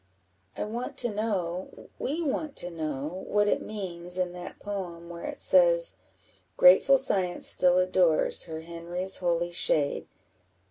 "I 0.57 0.63
want 0.63 0.97
to 0.97 1.09
know 1.11 1.89
we 1.99 2.23
want 2.23 2.55
to 2.55 2.71
know 2.71 3.23
what 3.27 3.47
it 3.47 3.61
means 3.61 4.17
in 4.17 4.33
that 4.33 4.57
poem, 4.59 5.09
where 5.11 5.25
it 5.25 5.43
says, 5.43 5.95
'Grateful 6.57 6.97
Science 6.97 7.45
still 7.45 7.77
adores 7.77 8.45
Her 8.49 8.61
Henry's 8.61 9.17
holy 9.17 9.51
shade.' 9.51 10.07